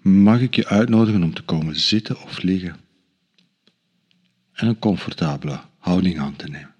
[0.00, 2.80] mag ik je uitnodigen om te komen zitten of liggen
[4.52, 6.76] en een comfortabele houding aan te nemen.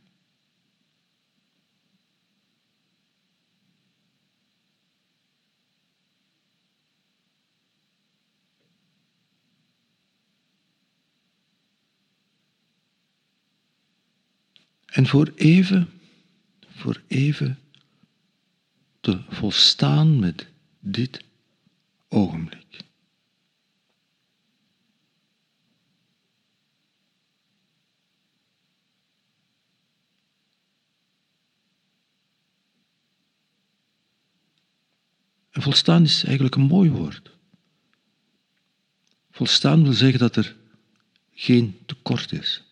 [14.86, 15.90] En voor even,
[16.68, 17.58] voor even
[19.00, 20.46] te volstaan met
[20.80, 21.24] dit
[22.08, 22.87] ogenblik.
[35.68, 37.30] Volstaan is eigenlijk een mooi woord.
[39.30, 40.56] Volstaan wil zeggen dat er
[41.34, 42.62] geen tekort is.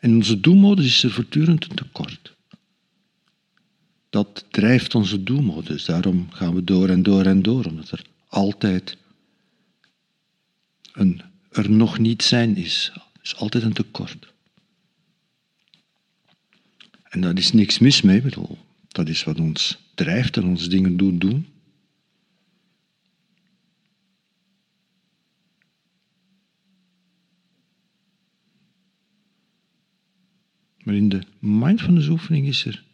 [0.00, 2.34] In onze doelmodus is er voortdurend een tekort.
[4.10, 5.84] Dat drijft onze doelmodus.
[5.84, 8.96] Daarom gaan we door en door en door, omdat er altijd
[10.92, 12.90] een er nog niet zijn is.
[12.94, 14.34] Er is altijd een tekort.
[17.16, 18.58] En daar is niks mis mee, bedoel.
[18.88, 21.46] Dat is wat ons drijft en ons dingen doen doen.
[30.82, 32.84] Maar in de mindfulness oefening is er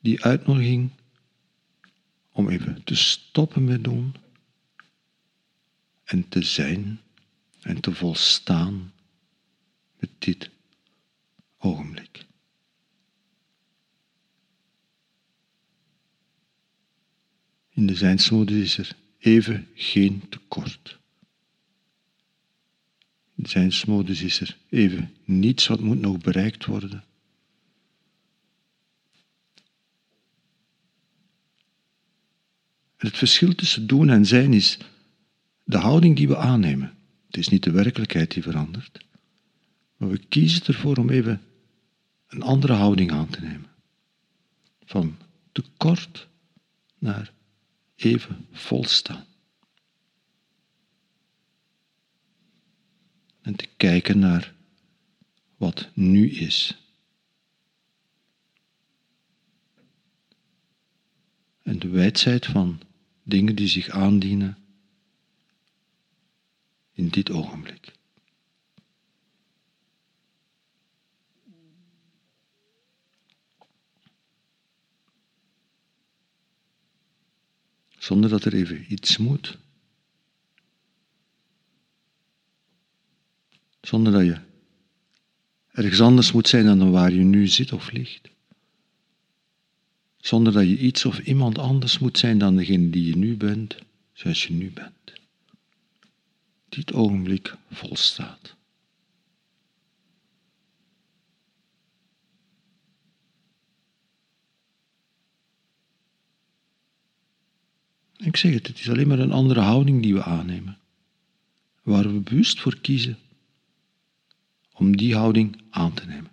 [0.00, 0.90] die uitnodiging
[2.32, 4.14] om even te stoppen met doen
[6.04, 7.00] en te zijn
[7.60, 8.92] en te volstaan
[9.98, 10.50] met dit
[11.58, 11.99] ogenblik.
[17.80, 20.98] In de zijnsmodus is er even geen tekort.
[23.34, 27.04] In de zijnsmodus is er even niets wat moet nog bereikt worden.
[32.96, 34.78] het verschil tussen doen en zijn is
[35.64, 36.96] de houding die we aannemen.
[37.26, 39.04] Het is niet de werkelijkheid die verandert,
[39.96, 41.40] maar we kiezen ervoor om even
[42.26, 43.70] een andere houding aan te nemen.
[44.84, 45.16] Van
[45.52, 46.28] tekort
[46.98, 47.32] naar
[48.00, 49.26] even volstaan.
[53.40, 54.54] En te kijken naar
[55.56, 56.74] wat nu is.
[61.62, 62.80] En de wijdheid van
[63.22, 64.58] dingen die zich aandienen
[66.92, 67.99] in dit ogenblik.
[78.00, 79.58] Zonder dat er even iets moet.
[83.80, 84.38] Zonder dat je
[85.70, 88.28] ergens anders moet zijn dan waar je nu zit of ligt.
[90.16, 93.76] Zonder dat je iets of iemand anders moet zijn dan degene die je nu bent,
[94.12, 95.12] zoals je nu bent.
[96.68, 98.54] Dit ogenblik volstaat.
[108.22, 110.78] Ik zeg het, het is alleen maar een andere houding die we aannemen.
[111.82, 113.18] Waar we bewust voor kiezen
[114.72, 116.30] om die houding aan te nemen.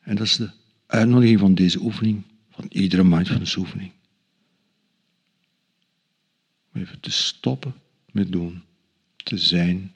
[0.00, 0.50] En dat is de
[0.86, 3.92] uitnodiging van deze oefening, van iedere mindfulness oefening.
[6.72, 7.74] Om even te stoppen
[8.10, 8.62] met doen,
[9.16, 9.94] te zijn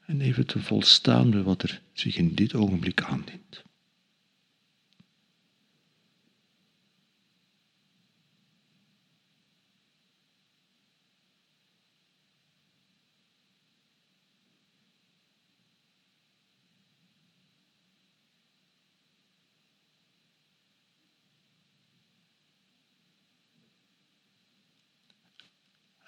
[0.00, 3.62] en even te volstaan met wat er zich in dit ogenblik aandient.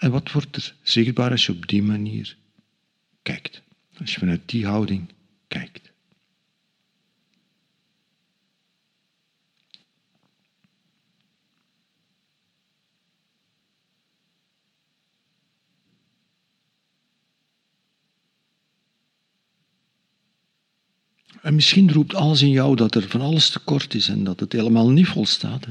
[0.02, 2.36] En wat wordt er zichtbaar als je op die manier
[3.22, 3.62] kijkt?
[3.98, 5.12] Als je vanuit die houding
[5.48, 5.92] kijkt.
[21.42, 24.52] En misschien roept alles in jou dat er van alles tekort is en dat het
[24.52, 25.66] helemaal niet volstaat.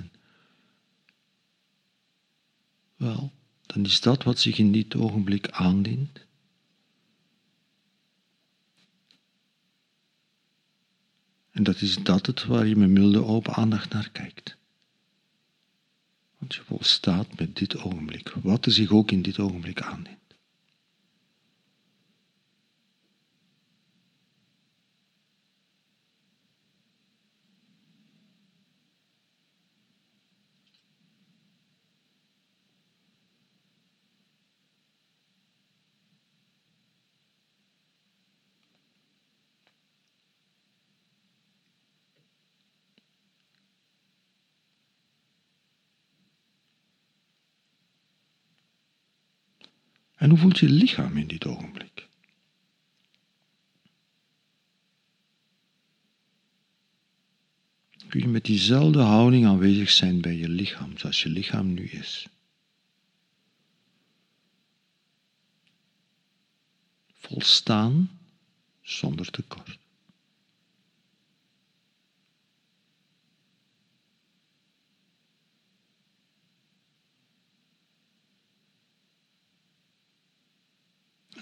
[3.74, 6.26] Dan is dat wat zich in dit ogenblik aandient.
[11.52, 14.56] En dat is dat het waar je met milde open aandacht naar kijkt.
[16.38, 20.21] Want je volstaat met dit ogenblik, wat er zich ook in dit ogenblik aandient.
[50.22, 52.08] En hoe voelt je lichaam in dit ogenblik?
[58.08, 62.28] Kun je met diezelfde houding aanwezig zijn bij je lichaam, zoals je lichaam nu is?
[67.14, 68.20] Volstaan
[68.82, 69.61] zonder tekort.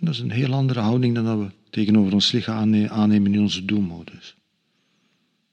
[0.10, 3.66] Dat is een heel andere houding dan dat we tegenover ons lichaam aannemen in onze
[3.66, 4.36] doelmodus.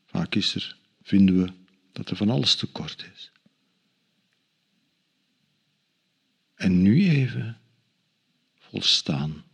[0.06, 1.52] Vaak is er, vinden we
[1.92, 3.32] dat er van alles tekort is.
[6.54, 7.60] En nu even
[8.58, 9.44] volstaan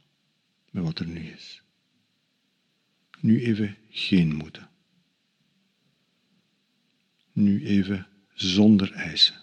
[0.70, 1.62] met wat er nu is.
[3.20, 4.68] Nu even geen moeten.
[7.32, 9.40] Nu even zonder eisen.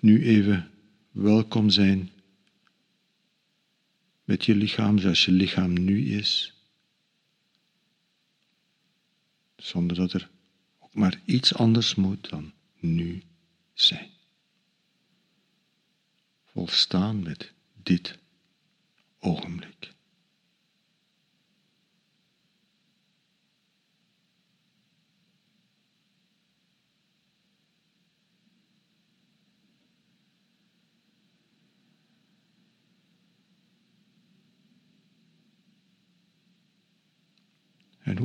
[0.00, 0.70] Nu even
[1.18, 2.10] welkom zijn
[4.24, 6.54] met je lichaam zoals je lichaam nu is,
[9.56, 10.30] zonder dat er
[10.78, 13.22] ook maar iets anders moet dan nu
[13.74, 14.10] zijn.
[16.44, 18.18] Volstaan met dit
[19.18, 19.92] ogenblik.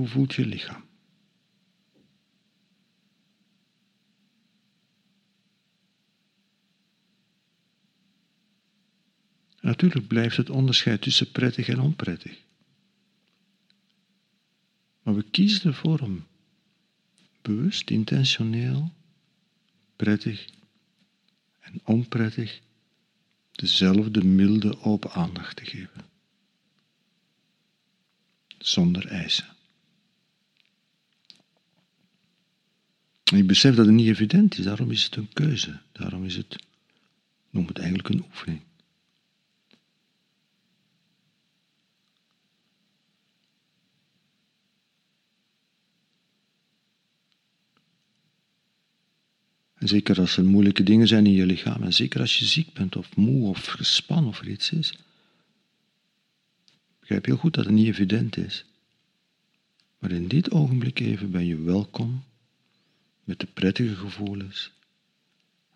[0.03, 0.83] Hoe voelt je lichaam?
[9.61, 12.37] natuurlijk blijft het onderscheid tussen prettig en onprettig.
[15.01, 16.25] Maar we kiezen ervoor om
[17.41, 18.93] bewust, intentioneel,
[19.95, 20.49] prettig
[21.59, 22.61] en onprettig
[23.51, 26.05] dezelfde milde open aandacht te geven.
[28.57, 29.52] Zonder eisen.
[33.37, 35.81] Ik besef dat het niet evident is, daarom is het een keuze.
[35.91, 36.55] Daarom is het,
[37.49, 38.61] noem het eigenlijk een oefening.
[49.73, 52.73] En zeker als er moeilijke dingen zijn in je lichaam, en zeker als je ziek
[52.73, 54.93] bent of moe of gespannen of er iets is,
[56.99, 58.65] begrijp heel goed dat het niet evident is.
[59.99, 62.23] Maar in dit ogenblik even ben je welkom
[63.23, 64.71] met de prettige gevoelens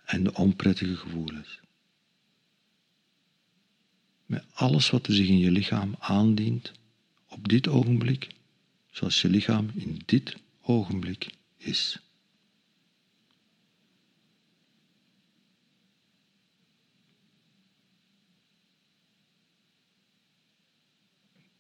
[0.05, 1.59] en de onprettige gevoelens.
[4.25, 6.71] Met alles wat er zich in je lichaam aandient
[7.27, 8.27] op dit ogenblik,
[8.91, 11.99] zoals je lichaam in dit ogenblik is.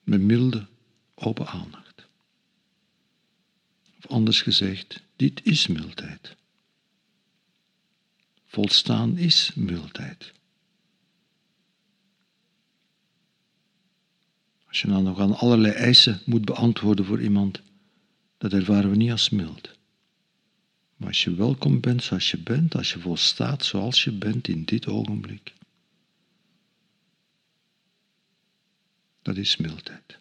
[0.03, 0.67] Met milde,
[1.15, 1.86] open aandacht.
[3.97, 6.35] Of anders gezegd, dit is mildheid.
[8.45, 10.33] Volstaan is mildheid.
[14.67, 17.61] Als je dan nog aan allerlei eisen moet beantwoorden voor iemand,
[18.37, 19.75] dat ervaren we niet als mild.
[20.97, 24.63] Maar als je welkom bent zoals je bent, als je volstaat zoals je bent in
[24.63, 25.53] dit ogenblik,
[29.21, 30.19] dat is mildheid.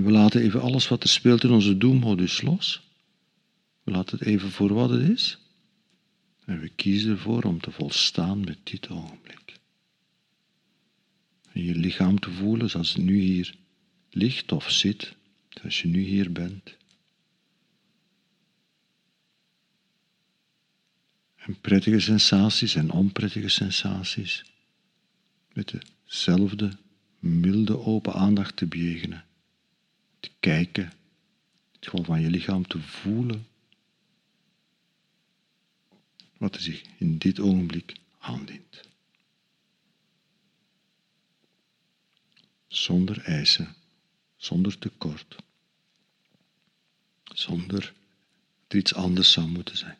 [0.00, 2.80] En we laten even alles wat er speelt in onze doelmodus los.
[3.82, 5.38] We laten het even voor wat het is.
[6.44, 9.58] En we kiezen ervoor om te volstaan met dit ogenblik.
[11.52, 13.54] En je lichaam te voelen zoals het nu hier
[14.10, 15.14] ligt of zit,
[15.48, 16.76] zoals je nu hier bent.
[21.36, 24.44] En prettige sensaties en onprettige sensaties
[25.52, 26.70] met dezelfde
[27.18, 29.28] milde open aandacht te bejegenen
[30.20, 30.92] te kijken,
[31.72, 33.46] het gewoon van je lichaam te voelen
[36.40, 38.80] wat er zich in dit ogenblik aandient.
[42.66, 43.74] Zonder eisen,
[44.36, 45.36] zonder tekort,
[47.24, 47.94] zonder
[48.68, 49.98] er iets anders zou moeten zijn.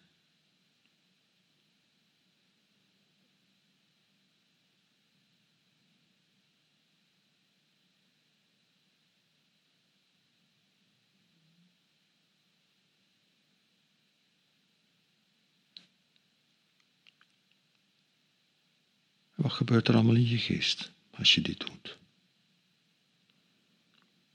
[19.50, 21.99] Gebeurt er allemaal in je geest als je dit doet?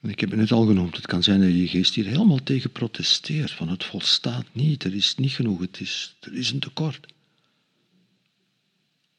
[0.01, 2.72] Ik heb het net al genoemd, het kan zijn dat je geest hier helemaal tegen
[2.72, 7.13] protesteert, van het volstaat niet, er is niet genoeg, het is, er is een tekort.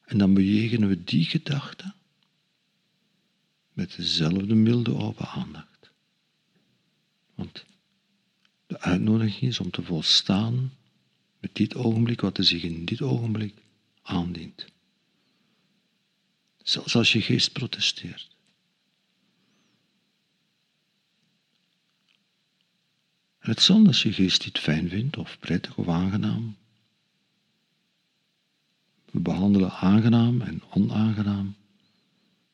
[0.05, 1.95] En dan bejegenen we die gedachte
[3.73, 5.91] met dezelfde milde open aandacht.
[7.35, 7.65] Want
[8.67, 10.73] de uitnodiging is om te volstaan
[11.41, 13.55] met dit ogenblik wat er zich in dit ogenblik
[14.03, 14.67] aandient.
[16.67, 18.31] Zelfs als je geest protesteert.
[23.39, 26.57] Het zal als je geest dit fijn vindt, of prettig of aangenaam.
[29.11, 31.57] We behandelen aangenaam en onaangenaam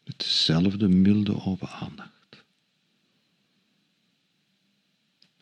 [0.05, 2.45] met dezelfde milde open aandacht.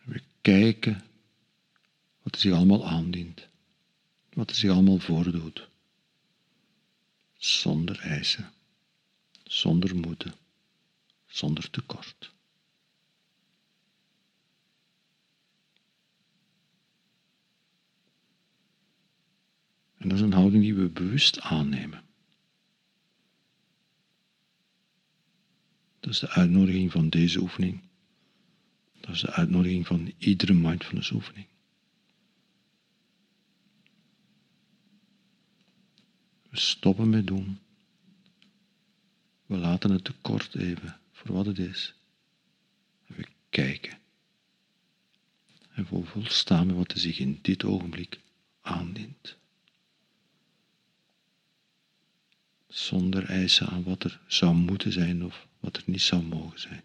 [0.03, 1.05] We kijken
[2.23, 3.49] wat er zich allemaal aandient,
[4.33, 5.69] wat er zich allemaal voordoet,
[7.37, 8.53] zonder eisen,
[9.53, 10.35] zonder moeten,
[11.27, 12.33] zonder tekort.
[19.97, 22.05] En dat is een houding die we bewust aannemen.
[26.01, 27.83] Dat is de uitnodiging van deze oefening.
[29.01, 31.47] Dat is de uitnodiging van iedere mindfulness oefening.
[36.51, 37.59] We stoppen met doen.
[39.51, 41.95] We laten het tekort even voor wat het is.
[43.07, 43.99] En we kijken.
[45.73, 48.21] En we volstaan wat er zich in dit ogenblik
[48.61, 49.37] aandient.
[52.69, 56.85] Zonder eisen aan wat er zou moeten zijn of wat er niet zou mogen zijn.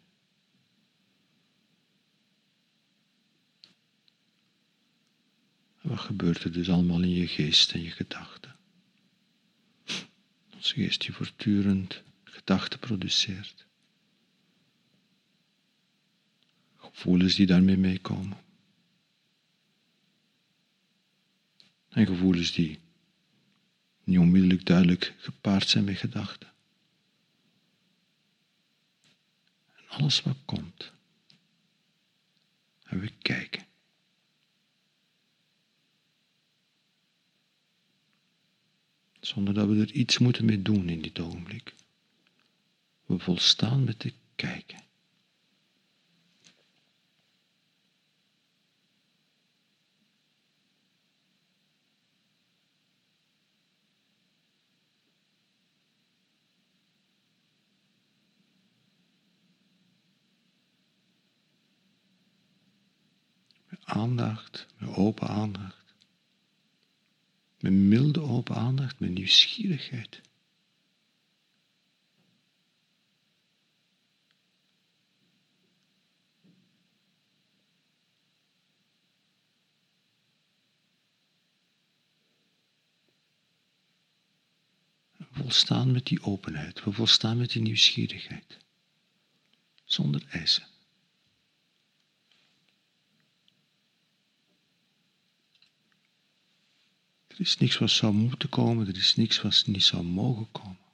[5.81, 8.55] Wat gebeurt er dus allemaal in je geest en je gedachten?
[10.53, 12.03] Onze geest die voortdurend
[12.36, 13.68] gedachten produceert.
[16.77, 18.38] Gevoelens die daarmee meekomen.
[21.89, 22.80] En gevoelens die
[24.04, 26.54] niet onmiddellijk duidelijk gepaard zijn met gedachten.
[29.75, 30.92] En alles wat komt.
[32.84, 33.65] En we kijken.
[39.20, 41.74] Zonder dat we er iets moeten mee doen in dit ogenblik.
[43.05, 44.85] We volstaan met te kijken.
[63.85, 65.95] aandacht, met open aandacht.
[67.59, 70.21] Met milde open aandacht, met nieuwsgierigheid.
[85.46, 88.58] Volstaan met die openheid, we volstaan met die nieuwsgierigheid,
[89.84, 90.64] zonder eisen.
[97.28, 100.85] Er is niks wat zou moeten komen, er is niks wat niet zou mogen komen.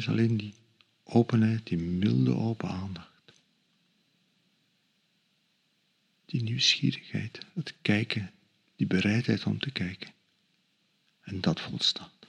[0.00, 0.54] Is alleen die
[1.04, 3.32] openheid, die milde open aandacht.
[6.26, 8.30] Die nieuwsgierigheid, het kijken,
[8.76, 10.12] die bereidheid om te kijken.
[11.20, 12.19] En dat volstaat.